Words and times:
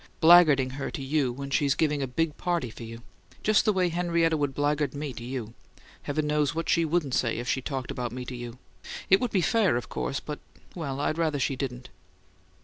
"Blackguarding 0.19 0.71
her 0.77 0.89
to 0.89 1.03
you 1.03 1.31
when 1.31 1.51
she's 1.51 1.75
giving 1.75 2.01
a 2.01 2.07
big 2.07 2.35
party 2.35 2.71
for 2.71 2.81
you! 2.81 3.03
Just 3.43 3.65
the 3.65 3.71
way 3.71 3.89
Henrietta 3.89 4.35
would 4.35 4.55
blackguard 4.55 4.95
me 4.95 5.13
to 5.13 5.23
you 5.23 5.53
heaven 6.01 6.25
knows 6.25 6.55
what 6.55 6.67
she 6.67 6.83
WOULDN'T 6.85 7.13
say 7.13 7.37
if 7.37 7.47
she 7.47 7.61
talked 7.61 7.91
about 7.91 8.11
me 8.11 8.25
to 8.25 8.35
you! 8.35 8.57
It 9.11 9.19
would 9.21 9.29
be 9.29 9.41
fair, 9.43 9.77
of 9.77 9.89
course, 9.89 10.19
but 10.19 10.39
well, 10.73 10.99
I'd 10.99 11.19
rather 11.19 11.37
she 11.37 11.55
didn't!" 11.55 11.89